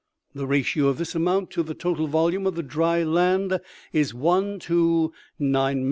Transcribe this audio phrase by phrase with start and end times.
[0.33, 3.59] The ratio of this amount to the total volume of the dry land
[3.93, 5.79] is one to 9,730,000.